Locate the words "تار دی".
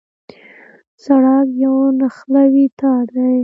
2.79-3.35